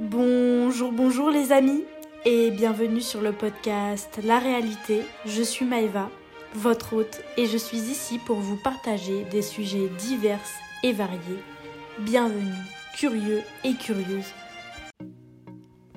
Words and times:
Bonjour, 0.00 0.90
bonjour 0.90 1.30
les 1.30 1.52
amis 1.52 1.84
et 2.24 2.50
bienvenue 2.50 3.00
sur 3.00 3.20
le 3.20 3.30
podcast 3.30 4.18
La 4.24 4.40
réalité. 4.40 5.02
Je 5.24 5.40
suis 5.40 5.64
Maëva, 5.64 6.10
votre 6.52 6.94
hôte, 6.94 7.22
et 7.36 7.46
je 7.46 7.56
suis 7.56 7.78
ici 7.78 8.18
pour 8.18 8.38
vous 8.38 8.56
partager 8.56 9.24
des 9.30 9.40
sujets 9.40 9.88
divers 9.96 10.40
et 10.82 10.92
variés. 10.92 11.38
Bienvenue, 12.00 12.58
curieux 12.96 13.42
et 13.62 13.74
curieuses. 13.74 14.32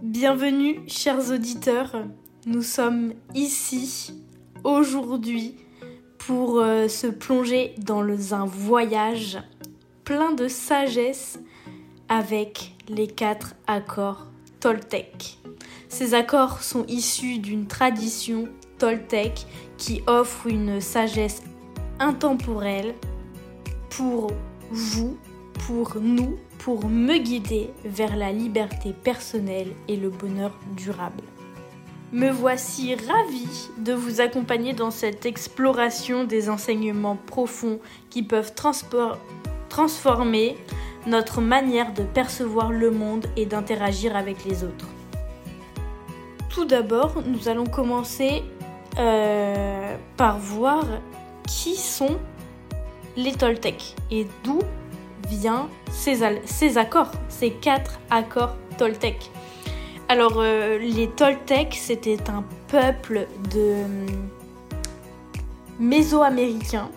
Bienvenue, 0.04 0.82
chers 0.88 1.32
auditeurs. 1.32 2.06
Nous 2.46 2.62
sommes 2.62 3.14
ici 3.34 4.14
aujourd'hui 4.64 5.56
pour 6.20 6.60
euh, 6.60 6.88
se 6.88 7.08
plonger 7.08 7.74
dans 7.80 8.04
un 8.36 8.46
voyage 8.46 9.40
plein 10.04 10.34
de 10.34 10.48
sagesse 10.48 11.40
avec 12.10 12.77
les 12.90 13.08
quatre 13.08 13.56
accords 13.68 14.28
Toltec. 14.60 15.38
Ces 15.90 16.14
accords 16.14 16.64
sont 16.64 16.86
issus 16.88 17.40
d'une 17.40 17.68
tradition 17.68 18.48
Toltec 18.78 19.46
qui 19.78 20.02
offre 20.08 20.48
une 20.48 20.82
sagesse 20.82 21.44
intemporelle 22.00 22.94
pour 23.90 24.32
vous, 24.72 25.18
pour 25.66 25.98
nous, 26.00 26.38
pour 26.60 26.88
me 26.88 27.18
guider 27.18 27.70
vers 27.86 28.16
la 28.16 28.32
liberté 28.32 28.94
personnelle 28.94 29.74
et 29.88 29.96
le 29.96 30.10
bonheur 30.10 30.58
durable. 30.76 31.24
Me 32.14 32.30
voici 32.30 32.96
ravie 32.96 33.70
de 33.78 33.94
vous 33.94 34.22
accompagner 34.22 34.74
dans 34.74 34.92
cette 34.92 35.26
exploration 35.26 36.24
des 36.24 36.50
enseignements 36.50 37.18
profonds 37.18 37.80
qui 38.10 38.24
peuvent 38.24 38.54
transformer 39.70 40.56
notre 41.08 41.42
manière 41.42 41.94
de 41.94 42.04
percevoir 42.04 42.72
le 42.72 42.92
monde 42.92 43.26
et 43.36 43.46
d'interagir 43.46 44.16
avec 44.16 44.44
les 44.46 44.64
autres. 44.64 44.88
Tout 46.50 46.66
d'abord, 46.66 47.24
nous 47.26 47.48
allons 47.48 47.66
commencer 47.66 48.44
euh, 49.00 49.96
par 50.18 50.38
voir 50.38 50.84
qui 51.48 51.76
sont 51.76 52.18
les 53.16 53.32
Toltecs 53.32 53.96
et 54.12 54.28
d'où 54.44 54.60
viennent 55.30 55.68
ces, 55.92 56.78
accords, 56.78 57.12
ces 57.30 57.52
quatre 57.52 58.00
accords 58.10 58.56
Toltecs. 58.78 59.32
Alors, 60.10 60.36
euh, 60.38 60.78
les 60.78 61.08
Toltecs, 61.08 61.76
c'était 61.76 62.30
un 62.30 62.44
peuple 62.68 63.28
de 63.54 63.84
hum, 63.84 64.30
mésoaméricains 65.80 66.90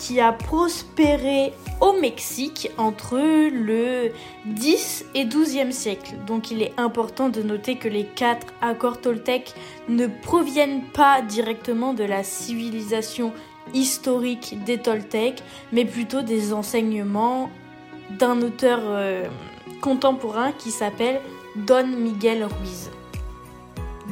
qui 0.00 0.18
a 0.18 0.32
prospéré 0.32 1.52
au 1.80 1.92
Mexique 1.92 2.70
entre 2.78 3.18
le 3.18 4.10
10 4.46 5.04
et 5.14 5.26
12e 5.26 5.72
siècle. 5.72 6.14
Donc 6.26 6.50
il 6.50 6.62
est 6.62 6.72
important 6.78 7.28
de 7.28 7.42
noter 7.42 7.76
que 7.76 7.86
les 7.88 8.06
quatre 8.06 8.46
accords 8.62 9.02
toltecs 9.02 9.54
ne 9.88 10.06
proviennent 10.06 10.84
pas 10.94 11.20
directement 11.20 11.92
de 11.92 12.04
la 12.04 12.24
civilisation 12.24 13.32
historique 13.74 14.64
des 14.64 14.78
Toltecs, 14.78 15.42
mais 15.70 15.84
plutôt 15.84 16.22
des 16.22 16.54
enseignements 16.54 17.50
d'un 18.18 18.40
auteur 18.40 18.80
euh, 18.82 19.24
contemporain 19.82 20.52
qui 20.52 20.70
s'appelle 20.70 21.20
Don 21.54 21.86
Miguel 21.86 22.44
Ruiz. 22.44 22.90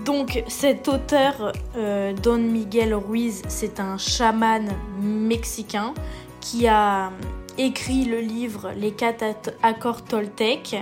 Donc 0.04 0.42
cet 0.48 0.88
auteur, 0.88 1.52
euh, 1.76 2.12
Don 2.22 2.38
Miguel 2.38 2.94
Ruiz, 2.94 3.42
c'est 3.48 3.80
un 3.80 3.98
chaman 3.98 4.68
mexicain 5.28 5.94
qui 6.40 6.66
a 6.66 7.12
écrit 7.58 8.04
le 8.04 8.20
livre 8.20 8.72
Les 8.76 8.92
quatre 8.92 9.24
accords 9.62 10.02
Toltec. 10.02 10.76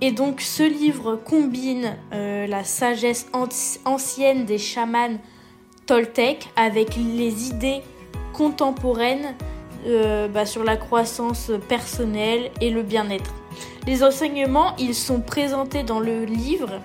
Et 0.00 0.12
donc 0.12 0.42
ce 0.42 0.62
livre 0.62 1.16
combine 1.16 1.96
euh, 2.12 2.46
la 2.46 2.64
sagesse 2.64 3.26
ancienne 3.84 4.44
des 4.44 4.58
chamans 4.58 5.18
Toltec 5.86 6.48
avec 6.54 6.96
les 6.96 7.48
idées 7.48 7.80
contemporaines 8.34 9.34
euh, 9.86 10.28
bah, 10.28 10.44
sur 10.44 10.64
la 10.64 10.76
croissance 10.76 11.50
personnelle 11.68 12.50
et 12.60 12.70
le 12.70 12.82
bien-être. 12.82 13.32
Les 13.86 14.04
enseignements, 14.04 14.76
ils 14.78 14.94
sont 14.94 15.20
présentés 15.20 15.82
dans 15.82 16.00
le 16.00 16.24
livre 16.24 16.80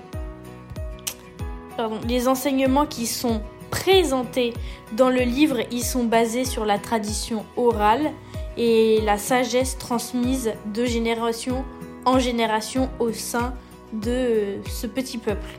les 2.08 2.28
enseignements 2.28 2.86
qui 2.86 3.08
sont 3.08 3.42
présentés 3.72 4.54
dans 4.92 5.09
le 5.09 5.22
livre, 5.22 5.62
ils 5.72 5.84
sont 5.84 6.04
basés 6.04 6.46
sur 6.46 6.66
la 6.66 6.78
tradition 6.78 7.46
orale 7.58 8.12
et 8.58 9.00
la 9.02 9.18
sagesse 9.18 9.78
transmise 9.78 10.54
de 10.74 10.86
génération 10.86 11.64
en 12.06 12.20
génération 12.20 12.90
au 13.00 13.12
sein 13.12 13.54
de 13.94 14.59
ce 14.70 14.86
petit 14.86 15.18
peuple. 15.18 15.50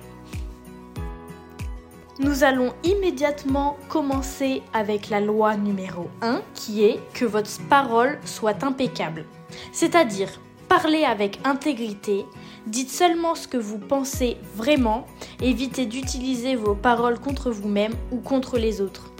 Nous 2.18 2.44
allons 2.44 2.72
immédiatement 2.84 3.76
commencer 3.88 4.62
avec 4.72 5.08
la 5.08 5.20
loi 5.20 5.56
numéro 5.56 6.08
1 6.20 6.42
qui 6.54 6.84
est 6.84 7.00
que 7.14 7.24
votre 7.24 7.50
parole 7.68 8.18
soit 8.24 8.62
impeccable. 8.62 9.24
C'est-à-dire 9.72 10.28
parler 10.68 11.04
avec 11.04 11.40
intégrité, 11.44 12.24
Dites 12.66 12.90
seulement 12.90 13.34
ce 13.34 13.48
que 13.48 13.56
vous 13.56 13.78
pensez 13.78 14.36
vraiment, 14.54 15.06
évitez 15.40 15.86
d'utiliser 15.86 16.54
vos 16.54 16.74
paroles 16.74 17.18
contre 17.18 17.50
vous-même 17.50 17.92
ou 18.12 18.18
contre 18.18 18.56
les 18.56 18.80
autres. 18.80 19.12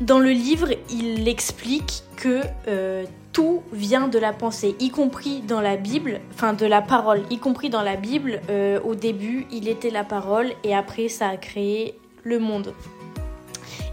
Dans 0.00 0.18
le 0.18 0.30
livre, 0.30 0.70
il 0.90 1.28
explique 1.28 2.02
que 2.16 2.40
euh, 2.66 3.04
tout 3.32 3.62
vient 3.72 4.08
de 4.08 4.18
la 4.18 4.32
pensée, 4.32 4.74
y 4.80 4.90
compris 4.90 5.40
dans 5.40 5.60
la 5.60 5.76
Bible, 5.76 6.20
enfin 6.32 6.54
de 6.54 6.66
la 6.66 6.80
parole, 6.80 7.22
y 7.30 7.38
compris 7.38 7.68
dans 7.68 7.82
la 7.82 7.96
Bible. 7.96 8.40
Euh, 8.48 8.80
au 8.82 8.94
début, 8.94 9.46
il 9.52 9.68
était 9.68 9.90
la 9.90 10.04
parole 10.04 10.52
et 10.64 10.74
après, 10.74 11.08
ça 11.08 11.28
a 11.28 11.36
créé 11.36 11.98
le 12.22 12.38
monde. 12.38 12.74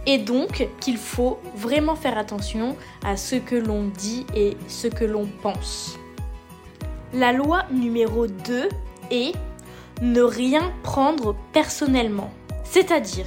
Et 0.08 0.18
donc 0.18 0.68
qu'il 0.80 0.98
faut 0.98 1.40
vraiment 1.56 1.96
faire 1.96 2.18
attention 2.18 2.76
à 3.06 3.18
ce 3.18 3.36
que 3.36 3.56
l'on 3.56 3.84
dit 3.86 4.26
et 4.36 4.58
ce 4.68 4.88
que 4.88 5.06
l'on 5.06 5.28
pense. 5.44 6.00
La 7.14 7.34
loi 7.34 7.64
numéro 7.72 8.26
2 8.26 8.70
est 9.12 9.34
ne 10.02 10.22
rien 10.22 10.72
prendre 10.82 11.36
personnellement. 11.52 12.32
C'est-à-dire, 12.64 13.26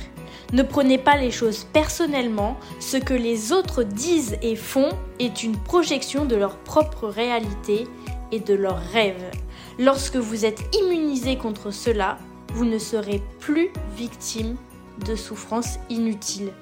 ne 0.55 0.63
prenez 0.63 0.97
pas 0.97 1.17
les 1.17 1.31
choses 1.31 1.67
personnellement, 1.71 2.57
ce 2.81 2.97
que 2.97 3.13
les 3.13 3.53
autres 3.53 3.83
disent 3.83 4.39
et 4.41 4.57
font 4.57 4.89
est 5.19 5.43
une 5.43 5.57
projection 5.57 6.25
de 6.25 6.35
leur 6.35 6.57
propre 6.57 7.09
réalité 7.09 7.87
et 8.33 8.41
de 8.41 8.55
leurs 8.55 8.81
rêves. 8.93 9.31
Lorsque 9.79 10.17
vous 10.17 10.47
êtes 10.47 10.63
immunisé 10.75 11.37
contre 11.37 11.71
cela, 11.71 12.17
vous 12.55 12.65
ne 12.65 12.79
serez 12.79 13.23
plus 13.39 13.71
victime 13.97 14.57
de 15.05 15.15
souffrances 15.15 15.79
inutiles. 15.91 16.53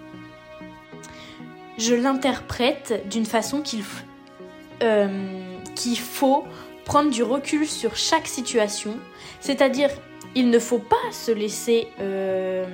Je 1.78 1.94
l'interprète 1.94 3.09
d'une 3.09 3.27
façon 3.27 3.62
qu'il 3.62 3.84
euh, 4.82 5.49
faut 5.97 6.44
prendre 6.84 7.10
du 7.10 7.22
recul 7.22 7.66
sur 7.66 7.97
chaque 7.97 8.26
situation, 8.26 8.97
c'est-à-dire 9.41 9.91
il 10.34 10.50
ne 10.50 10.59
faut 10.59 10.78
pas 10.78 11.10
se 11.10 11.31
laisser, 11.31 11.88
euh, 12.00 12.66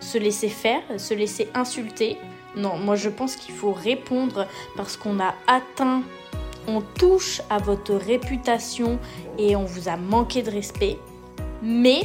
se 0.00 0.18
laisser 0.18 0.48
faire, 0.48 0.82
se 0.96 1.14
laisser 1.14 1.48
insulter. 1.54 2.16
Non, 2.56 2.76
moi 2.76 2.96
je 2.96 3.08
pense 3.08 3.36
qu'il 3.36 3.54
faut 3.54 3.72
répondre 3.72 4.46
parce 4.76 4.96
qu'on 4.96 5.20
a 5.20 5.34
atteint, 5.46 6.02
on 6.66 6.80
touche 6.80 7.42
à 7.50 7.58
votre 7.58 7.94
réputation 7.94 8.98
et 9.38 9.56
on 9.56 9.64
vous 9.64 9.88
a 9.88 9.96
manqué 9.96 10.42
de 10.42 10.50
respect. 10.50 10.98
Mais 11.62 12.02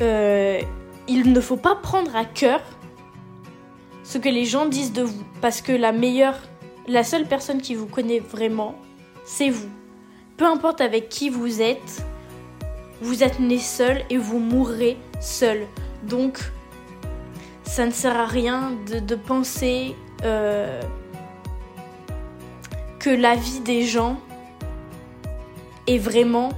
euh, 0.00 0.60
il 1.08 1.32
ne 1.32 1.40
faut 1.40 1.56
pas 1.56 1.74
prendre 1.74 2.14
à 2.16 2.24
cœur 2.24 2.60
ce 4.04 4.18
que 4.18 4.28
les 4.28 4.44
gens 4.44 4.66
disent 4.66 4.92
de 4.92 5.02
vous 5.02 5.24
parce 5.40 5.60
que 5.60 5.72
la 5.72 5.92
meilleure 5.92 6.38
la 6.88 7.04
seule 7.04 7.26
personne 7.26 7.60
qui 7.60 7.74
vous 7.74 7.86
connaît 7.86 8.20
vraiment, 8.20 8.74
c'est 9.24 9.50
vous. 9.50 9.68
Peu 10.36 10.46
importe 10.46 10.80
avec 10.80 11.08
qui 11.08 11.30
vous 11.30 11.62
êtes, 11.62 12.04
vous 13.00 13.22
êtes 13.22 13.38
né 13.38 13.58
seul 13.58 14.02
et 14.10 14.16
vous 14.16 14.38
mourrez 14.38 14.96
seul. 15.20 15.66
Donc, 16.02 16.40
ça 17.64 17.86
ne 17.86 17.90
sert 17.90 18.16
à 18.16 18.26
rien 18.26 18.72
de, 18.86 19.14
penser 19.14 19.94
euh, 20.24 20.80
que 22.98 23.10
la 23.10 23.34
vie 23.34 23.60
des 23.60 23.84
gens 23.84 24.18
est 25.86 25.98
vraiment 25.98 26.50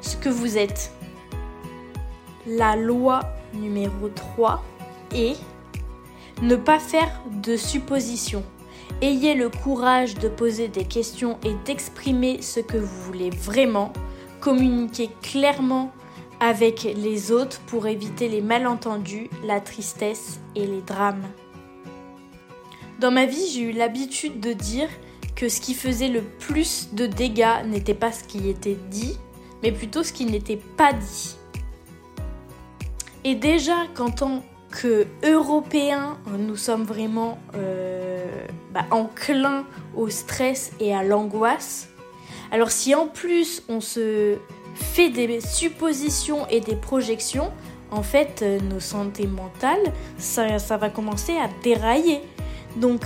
ce 0.00 0.16
que 0.16 0.28
vous 0.28 0.56
êtes. 0.56 0.92
La 2.46 2.76
loi 2.76 3.20
numéro 3.54 4.08
3 4.08 4.62
est 5.14 5.36
ne 6.42 6.56
pas 6.56 6.78
faire 6.78 7.20
de 7.30 7.56
suppositions. 7.56 8.44
Ayez 9.02 9.34
le 9.34 9.48
courage 9.50 10.14
de 10.14 10.28
poser 10.28 10.68
des 10.68 10.84
questions 10.84 11.38
et 11.44 11.54
d'exprimer 11.64 12.40
ce 12.42 12.60
que 12.60 12.76
vous 12.76 13.02
voulez 13.02 13.30
vraiment. 13.30 13.92
Communiquez 14.40 15.10
clairement 15.20 15.92
avec 16.40 16.82
les 16.82 17.32
autres 17.32 17.60
pour 17.66 17.86
éviter 17.86 18.28
les 18.28 18.40
malentendus, 18.40 19.28
la 19.44 19.60
tristesse 19.60 20.40
et 20.54 20.66
les 20.66 20.80
drames. 20.80 21.26
Dans 23.00 23.10
ma 23.10 23.26
vie, 23.26 23.48
j'ai 23.52 23.62
eu 23.62 23.72
l'habitude 23.72 24.40
de 24.40 24.52
dire 24.52 24.88
que 25.34 25.48
ce 25.48 25.60
qui 25.60 25.74
faisait 25.74 26.08
le 26.08 26.22
plus 26.22 26.90
de 26.92 27.06
dégâts 27.06 27.66
n'était 27.66 27.94
pas 27.94 28.12
ce 28.12 28.24
qui 28.24 28.48
était 28.48 28.78
dit, 28.90 29.18
mais 29.62 29.72
plutôt 29.72 30.02
ce 30.02 30.12
qui 30.12 30.26
n'était 30.26 30.60
pas 30.76 30.92
dit. 30.92 31.36
Et 33.24 33.34
déjà 33.34 33.74
qu'en 33.94 34.10
tant 34.10 34.42
qu'Européens, 34.70 36.18
nous 36.38 36.56
sommes 36.56 36.84
vraiment 36.84 37.38
euh, 37.54 38.13
bah, 38.74 38.86
enclins 38.90 39.64
au 39.96 40.10
stress 40.10 40.72
et 40.80 40.92
à 40.92 41.04
l'angoisse, 41.04 41.88
alors 42.50 42.70
si 42.70 42.94
en 42.94 43.06
plus 43.06 43.62
on 43.68 43.80
se 43.80 44.36
fait 44.74 45.10
des 45.10 45.40
suppositions 45.40 46.46
et 46.48 46.60
des 46.60 46.76
projections, 46.76 47.52
en 47.90 48.02
fait, 48.02 48.40
euh, 48.42 48.58
nos 48.60 48.80
santé 48.80 49.26
mentales, 49.26 49.92
ça, 50.18 50.58
ça 50.58 50.76
va 50.76 50.90
commencer 50.90 51.36
à 51.36 51.48
dérailler. 51.62 52.20
Donc, 52.76 53.02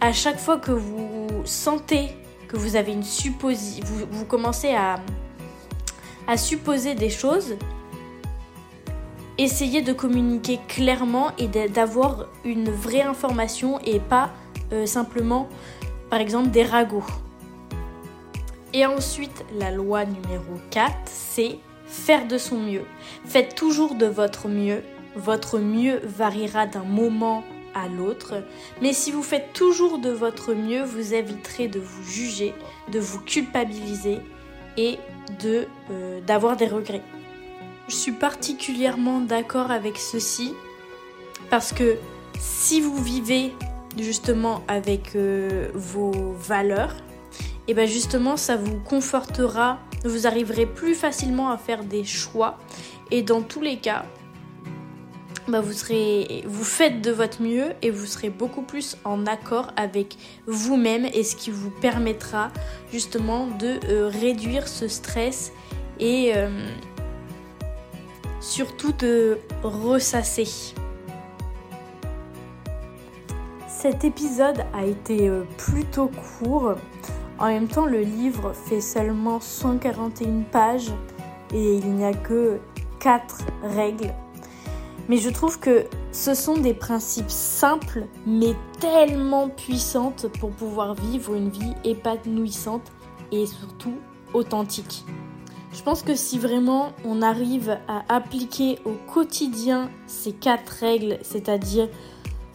à 0.00 0.12
chaque 0.12 0.38
fois 0.38 0.56
que 0.56 0.70
vous 0.70 1.28
sentez 1.44 2.08
que 2.48 2.56
vous 2.56 2.76
avez 2.76 2.92
une 2.92 3.02
supposition, 3.02 3.84
vous, 3.86 4.06
vous, 4.10 4.24
commencez 4.24 4.74
à, 4.74 4.96
à 6.26 6.36
supposer 6.38 6.94
des 6.94 7.10
choses, 7.10 7.56
essayez 9.36 9.82
de 9.82 9.92
communiquer 9.92 10.58
clairement 10.68 11.32
et 11.38 11.48
d'avoir 11.68 12.26
une 12.44 12.70
vraie 12.70 13.02
information 13.02 13.78
et 13.80 14.00
pas 14.00 14.30
euh, 14.72 14.86
simplement, 14.86 15.48
par 16.10 16.20
exemple, 16.20 16.50
des 16.50 16.64
ragots. 16.64 17.04
Et 18.72 18.86
ensuite, 18.86 19.44
la 19.58 19.70
loi 19.70 20.04
numéro 20.04 20.54
4, 20.70 20.92
c'est 21.04 21.58
faire 21.86 22.26
de 22.26 22.38
son 22.38 22.58
mieux. 22.58 22.84
Faites 23.26 23.54
toujours 23.54 23.94
de 23.94 24.06
votre 24.06 24.48
mieux. 24.48 24.82
Votre 25.14 25.58
mieux 25.58 26.00
variera 26.04 26.66
d'un 26.66 26.84
moment 26.84 27.44
à 27.74 27.88
l'autre. 27.88 28.42
Mais 28.80 28.92
si 28.92 29.10
vous 29.10 29.22
faites 29.22 29.52
toujours 29.52 29.98
de 29.98 30.10
votre 30.10 30.54
mieux, 30.54 30.82
vous 30.82 31.14
éviterez 31.14 31.68
de 31.68 31.80
vous 31.80 32.02
juger, 32.02 32.54
de 32.90 32.98
vous 32.98 33.20
culpabiliser 33.20 34.20
et 34.76 34.98
de 35.42 35.66
euh, 35.90 36.20
d'avoir 36.22 36.56
des 36.56 36.66
regrets. 36.66 37.02
Je 37.88 37.94
suis 37.94 38.12
particulièrement 38.12 39.20
d'accord 39.20 39.70
avec 39.70 39.98
ceci 39.98 40.54
parce 41.50 41.72
que 41.72 41.96
si 42.38 42.80
vous 42.80 42.96
vivez 42.96 43.52
justement 43.98 44.62
avec 44.68 45.14
euh, 45.14 45.68
vos 45.74 46.32
valeurs, 46.32 46.94
et 47.68 47.74
bien 47.74 47.86
justement 47.86 48.36
ça 48.36 48.56
vous 48.56 48.78
confortera, 48.78 49.78
vous 50.04 50.26
arriverez 50.26 50.66
plus 50.66 50.94
facilement 50.94 51.50
à 51.50 51.56
faire 51.56 51.84
des 51.84 52.04
choix 52.04 52.58
et 53.12 53.22
dans 53.22 53.42
tous 53.42 53.60
les 53.60 53.76
cas, 53.76 54.04
bah 55.48 55.60
vous, 55.60 55.72
serez, 55.72 56.44
vous 56.46 56.64
faites 56.64 57.02
de 57.02 57.10
votre 57.10 57.42
mieux 57.42 57.72
et 57.82 57.90
vous 57.90 58.06
serez 58.06 58.30
beaucoup 58.30 58.62
plus 58.62 58.96
en 59.04 59.26
accord 59.26 59.70
avec 59.76 60.16
vous-même 60.46 61.04
et 61.04 61.22
ce 61.24 61.36
qui 61.36 61.50
vous 61.50 61.70
permettra 61.70 62.50
justement 62.90 63.46
de 63.46 63.78
euh, 63.90 64.08
réduire 64.08 64.66
ce 64.66 64.88
stress 64.88 65.52
et 66.00 66.32
euh, 66.34 66.48
surtout 68.40 68.92
de 68.92 69.38
ressasser. 69.62 70.74
Cet 73.82 74.04
épisode 74.04 74.64
a 74.74 74.86
été 74.86 75.28
euh, 75.28 75.42
plutôt 75.58 76.08
court. 76.38 76.74
En 77.40 77.46
même 77.46 77.66
temps, 77.66 77.84
le 77.84 77.98
livre 77.98 78.52
fait 78.52 78.80
seulement 78.80 79.40
141 79.40 80.42
pages 80.52 80.92
et 81.52 81.78
il 81.78 81.92
n'y 81.96 82.04
a 82.04 82.14
que 82.14 82.60
4 83.00 83.38
règles. 83.64 84.14
Mais 85.08 85.16
je 85.16 85.28
trouve 85.30 85.58
que 85.58 85.86
ce 86.12 86.32
sont 86.32 86.58
des 86.58 86.74
principes 86.74 87.28
simples 87.28 88.06
mais 88.24 88.54
tellement 88.78 89.48
puissantes 89.48 90.28
pour 90.38 90.50
pouvoir 90.50 90.94
vivre 90.94 91.34
une 91.34 91.48
vie 91.48 91.74
épanouissante 91.82 92.92
et 93.32 93.46
surtout 93.46 93.96
authentique. 94.32 95.04
Je 95.72 95.82
pense 95.82 96.04
que 96.04 96.14
si 96.14 96.38
vraiment 96.38 96.92
on 97.04 97.20
arrive 97.20 97.78
à 97.88 98.04
appliquer 98.08 98.78
au 98.84 98.92
quotidien 99.12 99.90
ces 100.06 100.30
quatre 100.30 100.70
règles, 100.70 101.18
c'est-à-dire 101.22 101.88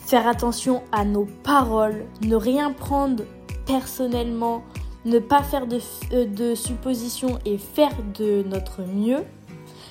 faire 0.07 0.25
attention 0.25 0.83
à 0.93 1.03
nos 1.03 1.27
paroles, 1.43 2.05
ne 2.21 2.35
rien 2.35 2.71
prendre 2.71 3.25
personnellement, 3.65 4.63
ne 5.03 5.19
pas 5.19 5.43
faire 5.43 5.67
de, 5.67 5.79
euh, 6.13 6.25
de, 6.25 6.55
suppositions 6.55 7.39
et 7.43 7.57
faire 7.57 7.91
de 8.17 8.41
notre 8.43 8.83
mieux, 8.83 9.25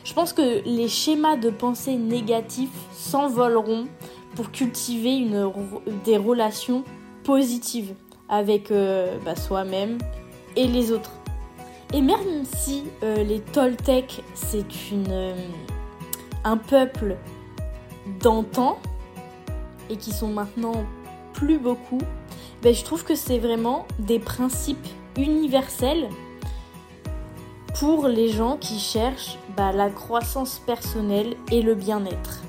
je 0.05 0.15
pense 0.15 0.33
que 0.33 0.65
les 0.65 0.89
schémas 0.89 1.37
de 1.37 1.51
pensée 1.51 1.97
négatifs 1.97 2.71
s'envoleront 2.93 3.89
pour 4.35 4.51
cultiver 4.51 5.29
des 6.05 6.17
relations 6.17 6.83
positives 7.23 7.93
avec 8.31 8.71
euh, 8.71 9.19
bah, 9.23 9.37
soi-même 9.37 9.99
et 10.57 10.67
les 10.67 10.93
autres. 10.93 11.13
Et 11.93 12.01
même 12.01 12.45
si 12.45 12.85
euh, 13.03 13.23
les 13.23 13.41
Toltecs, 13.41 14.23
c'est 14.35 14.65
un 16.45 16.57
peuple 16.57 17.17
d'antan 18.23 18.79
et 19.91 19.97
qui 19.97 20.13
sont 20.13 20.29
maintenant 20.29 20.85
plus 21.33 21.59
beaucoup, 21.59 22.01
ben, 22.63 22.75
je 22.75 22.85
trouve 22.85 23.05
que 23.05 23.15
c'est 23.15 23.39
vraiment 23.39 23.87
des 23.99 24.19
principes 24.19 24.87
universels 25.17 26.09
pour 27.79 28.09
les 28.09 28.29
gens 28.29 28.57
qui 28.57 28.79
cherchent 28.79 29.39
bah, 29.57 29.73
la 29.73 29.91
croissance 29.91 30.59
personnelle 30.61 31.37
et 31.53 31.63
le 31.63 31.75
bien-être. 31.75 32.43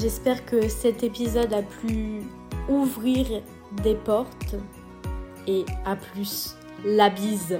J'espère 0.00 0.44
que 0.46 0.68
cet 0.68 1.02
épisode 1.02 1.52
a 1.52 1.62
pu 1.62 2.22
ouvrir 2.68 3.42
des 3.82 3.94
portes 3.94 4.54
et 5.46 5.64
à 5.84 5.96
plus 5.96 6.56
la 6.84 7.10
bise. 7.10 7.58